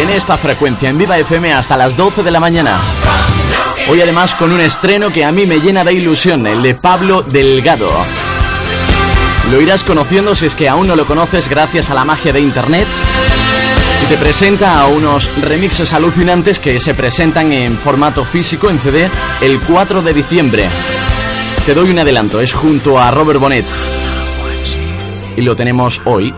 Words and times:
en 0.00 0.08
esta 0.08 0.38
frecuencia 0.38 0.88
en 0.88 0.96
Viva 0.96 1.18
FM 1.18 1.52
hasta 1.52 1.76
las 1.76 1.94
12 1.94 2.22
de 2.22 2.30
la 2.30 2.40
mañana. 2.40 2.78
Hoy 3.90 4.00
además 4.00 4.34
con 4.34 4.50
un 4.50 4.60
estreno 4.60 5.10
que 5.10 5.24
a 5.24 5.30
mí 5.30 5.46
me 5.46 5.60
llena 5.60 5.84
de 5.84 5.92
ilusión, 5.92 6.46
el 6.46 6.62
de 6.62 6.74
Pablo 6.74 7.22
Delgado. 7.22 7.90
Lo 9.50 9.60
irás 9.60 9.84
conociendo 9.84 10.34
si 10.34 10.46
es 10.46 10.54
que 10.54 10.70
aún 10.70 10.86
no 10.86 10.96
lo 10.96 11.06
conoces 11.06 11.50
gracias 11.50 11.90
a 11.90 11.94
la 11.94 12.06
magia 12.06 12.32
de 12.32 12.40
Internet. 12.40 12.86
Y 14.02 14.06
te 14.06 14.16
presenta 14.16 14.80
a 14.80 14.86
unos 14.86 15.30
remixes 15.42 15.92
alucinantes 15.92 16.58
que 16.58 16.80
se 16.80 16.94
presentan 16.94 17.52
en 17.52 17.76
formato 17.76 18.24
físico 18.24 18.70
en 18.70 18.78
CD 18.78 19.10
el 19.42 19.60
4 19.60 20.00
de 20.00 20.14
diciembre. 20.14 20.68
Te 21.66 21.74
doy 21.74 21.90
un 21.90 21.98
adelanto, 21.98 22.40
es 22.40 22.54
junto 22.54 22.98
a 22.98 23.10
Robert 23.10 23.38
Bonnet. 23.38 23.66
Y 25.36 25.42
lo 25.42 25.54
tenemos 25.54 26.00
hoy, 26.06 26.32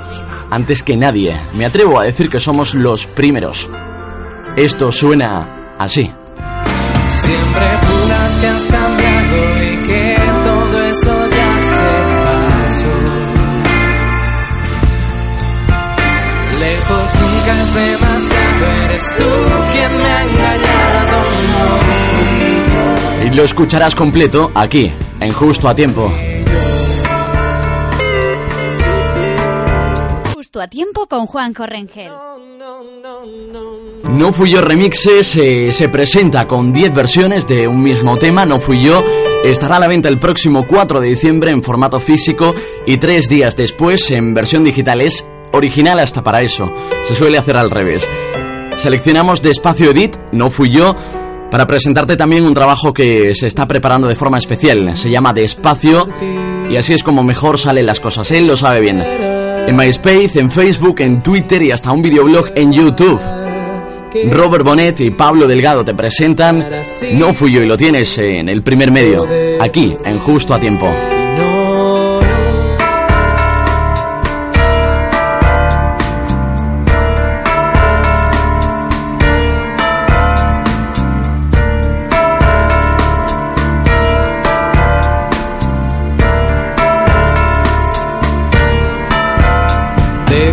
antes 0.52 0.82
que 0.82 0.96
nadie. 0.96 1.30
Me 1.54 1.64
atrevo 1.64 1.98
a 1.98 2.04
decir 2.04 2.28
que 2.28 2.38
somos 2.38 2.74
los 2.74 3.06
primeros. 3.06 3.70
Esto 4.54 4.92
suena 4.92 5.74
así. 5.78 6.12
Siempre 7.08 7.66
juras 7.86 8.38
que 8.40 8.46
has 8.46 8.66
cambiado 8.66 9.56
y 9.56 9.86
que 9.86 10.16
todo 10.44 10.84
eso 10.84 11.28
ya 11.30 11.60
se 11.60 11.90
pasó. 12.26 12.92
Lejos 16.60 17.14
nunca 17.14 17.52
es 17.62 17.74
demasiado, 17.74 18.64
eres 18.84 19.06
tú 19.16 19.30
quien 19.72 19.96
me 19.96 20.04
ha 20.04 20.22
engañado. 20.24 21.22
Y 23.24 23.30
lo 23.30 23.44
escucharás 23.44 23.94
completo 23.94 24.50
aquí, 24.54 24.92
en 25.20 25.32
Justo 25.32 25.68
a 25.68 25.74
Tiempo. 25.74 26.12
Justo 30.52 30.60
a 30.60 30.68
Tiempo 30.68 31.06
con 31.06 31.24
Juan 31.24 31.54
Correngel. 31.54 32.12
No 34.04 34.32
Fui 34.34 34.50
Yo 34.50 34.60
Remixes 34.60 35.36
eh, 35.36 35.72
se 35.72 35.88
presenta 35.88 36.46
con 36.46 36.74
10 36.74 36.92
versiones 36.92 37.48
de 37.48 37.66
un 37.66 37.82
mismo 37.82 38.18
tema, 38.18 38.44
No 38.44 38.60
Fui 38.60 38.82
Yo. 38.82 39.02
Estará 39.44 39.76
a 39.76 39.80
la 39.80 39.88
venta 39.88 40.10
el 40.10 40.18
próximo 40.18 40.66
4 40.68 41.00
de 41.00 41.08
diciembre 41.08 41.52
en 41.52 41.62
formato 41.62 42.00
físico 42.00 42.54
y 42.84 42.98
tres 42.98 43.30
días 43.30 43.56
después 43.56 44.10
en 44.10 44.34
versión 44.34 44.62
digital. 44.62 45.00
Es 45.00 45.26
original 45.52 45.98
hasta 46.00 46.22
para 46.22 46.42
eso. 46.42 46.70
Se 47.04 47.14
suele 47.14 47.38
hacer 47.38 47.56
al 47.56 47.70
revés. 47.70 48.06
Seleccionamos 48.76 49.40
Despacio 49.40 49.92
Edit, 49.92 50.18
No 50.32 50.50
Fui 50.50 50.68
Yo, 50.68 50.94
para 51.50 51.66
presentarte 51.66 52.14
también 52.14 52.44
un 52.44 52.52
trabajo 52.52 52.92
que 52.92 53.34
se 53.34 53.46
está 53.46 53.66
preparando 53.66 54.06
de 54.06 54.16
forma 54.16 54.36
especial. 54.36 54.94
Se 54.96 55.10
llama 55.10 55.32
Despacio 55.32 56.10
y 56.70 56.76
así 56.76 56.92
es 56.92 57.02
como 57.02 57.22
mejor 57.22 57.58
salen 57.58 57.86
las 57.86 58.00
cosas. 58.00 58.30
Él 58.32 58.46
lo 58.46 58.58
sabe 58.58 58.80
bien. 58.80 59.31
En 59.66 59.76
MySpace, 59.76 60.38
en 60.38 60.50
Facebook, 60.50 61.00
en 61.00 61.22
Twitter 61.22 61.62
y 61.62 61.70
hasta 61.70 61.92
un 61.92 62.02
videoblog 62.02 62.50
en 62.54 62.72
YouTube. 62.72 63.20
Robert 64.30 64.64
Bonet 64.64 65.00
y 65.00 65.10
Pablo 65.10 65.46
Delgado 65.46 65.84
te 65.84 65.94
presentan 65.94 66.64
No 67.14 67.32
fui 67.32 67.52
yo 67.52 67.62
y 67.62 67.66
lo 67.66 67.76
tienes 67.76 68.18
en 68.18 68.48
el 68.48 68.62
primer 68.62 68.92
medio, 68.92 69.26
aquí 69.60 69.96
en 70.04 70.18
Justo 70.18 70.54
a 70.54 70.60
Tiempo. 70.60 70.86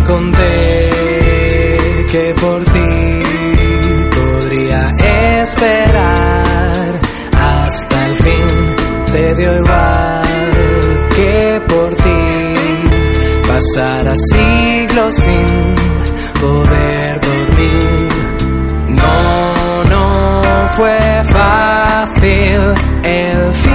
Conté 0.06 0.90
que 2.10 2.34
por 2.40 2.64
ti 2.64 3.22
podría 4.16 4.90
esperar 5.42 7.00
hasta 7.32 8.06
el 8.06 8.16
fin. 8.16 8.74
Te 9.12 9.34
dio 9.34 9.56
igual 9.56 10.22
que 11.14 11.60
por 11.68 11.94
ti 11.94 12.22
pasara 13.46 14.12
siglos 14.32 15.14
sin 15.16 15.74
poder 16.40 17.20
dormir. 17.20 18.08
No, 18.88 19.84
no 19.84 20.68
fue 20.76 21.22
fácil 21.24 22.60
el 23.04 23.52
fingir 23.52 23.69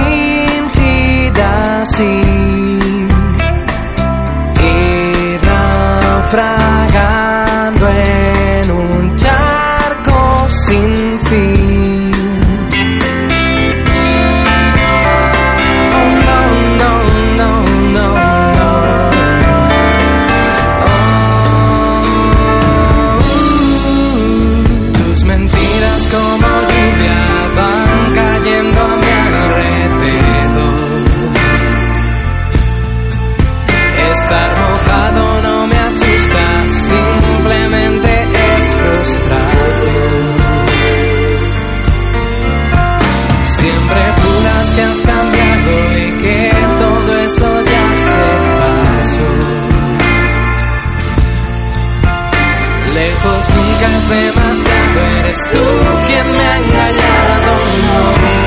Lejos 53.16 53.48
nunca 53.48 53.86
es 53.96 54.08
demasiado, 54.10 55.00
eres 55.20 55.40
tú 55.50 55.64
quien 56.06 56.26
me 56.32 56.38
ha 56.38 56.58
engañado. 56.58 57.50
No 57.86 57.98
fui 58.20 58.38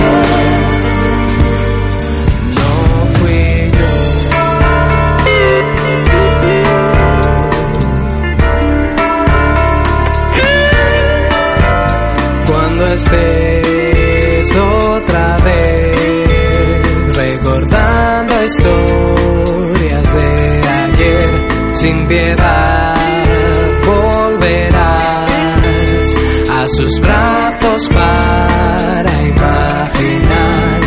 yo. 0.00 0.14
cuando 12.46 12.82
estés 12.92 14.56
otra 14.56 15.36
vez 15.44 17.16
recordando 17.16 18.32
historias 18.44 20.14
de 20.14 20.28
ayer 20.66 21.28
sin 21.72 22.06
piedad 22.06 22.67
sus 26.68 27.00
brazos 27.00 27.88
para 27.88 29.22
imaginar 29.22 30.80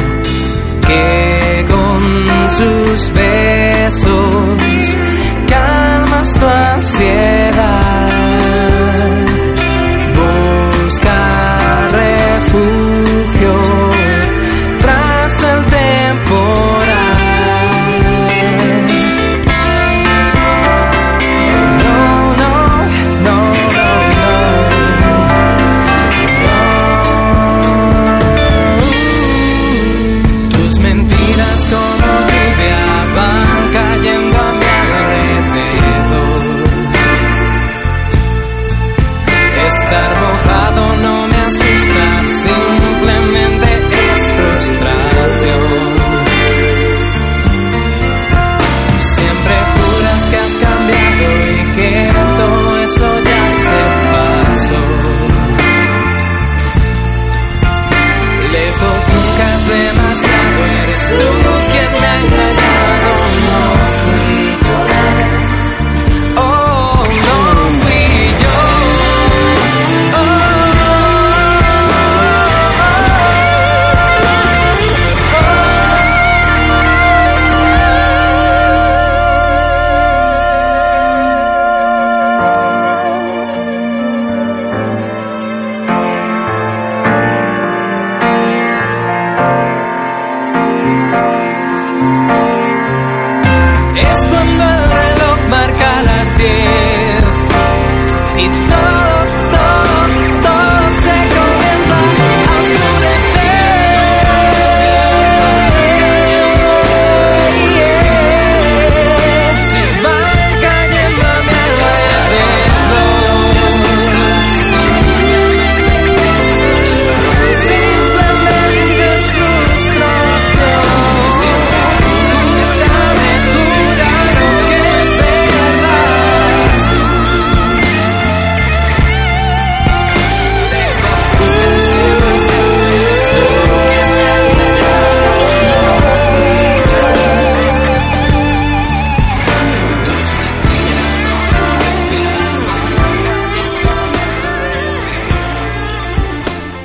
que 0.88 1.66
con 1.68 2.50
sus 2.50 3.12
besos 3.12 4.96
calmas 5.48 6.34
tu 6.34 6.46
ansiedad 6.46 7.11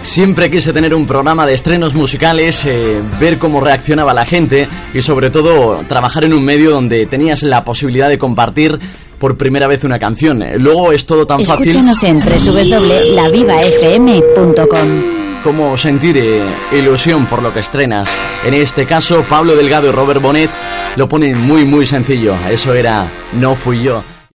Siempre 0.06 0.48
quise 0.48 0.72
tener 0.72 0.94
un 0.94 1.04
programa 1.04 1.44
de 1.44 1.52
estrenos 1.52 1.92
musicales, 1.94 2.64
eh, 2.64 3.02
ver 3.20 3.36
cómo 3.38 3.60
reaccionaba 3.60 4.14
la 4.14 4.24
gente 4.24 4.66
y 4.94 5.02
sobre 5.02 5.28
todo 5.30 5.82
trabajar 5.88 6.22
en 6.24 6.32
un 6.32 6.42
medio 6.44 6.70
donde 6.70 7.04
tenías 7.06 7.42
la 7.42 7.64
posibilidad 7.64 8.08
de 8.08 8.16
compartir 8.16 8.78
por 9.18 9.36
primera 9.36 9.66
vez 9.66 9.82
una 9.84 9.98
canción. 9.98 10.42
Luego 10.58 10.92
es 10.92 11.04
todo 11.04 11.26
tan 11.26 11.44
fácil. 11.44 11.66
Escúchanos 11.68 12.02
en 12.04 12.20
www.lavivafm.com. 12.20 15.16
Como 15.42 15.76
sentir 15.76 16.16
eh, 16.18 16.46
ilusión 16.72 17.26
por 17.26 17.42
lo 17.42 17.52
que 17.52 17.58
estrenas. 17.60 18.08
En 18.44 18.54
este 18.54 18.86
caso, 18.86 19.24
Pablo 19.28 19.54
Delgado 19.56 19.88
y 19.88 19.92
Robert 19.92 20.22
Bonet 20.22 20.50
lo 20.94 21.08
ponen 21.08 21.36
muy 21.38 21.64
muy 21.64 21.84
sencillo. 21.84 22.36
Eso 22.48 22.72
era 22.72 23.12
No 23.32 23.56
fui 23.56 23.82
yo. 23.82 24.04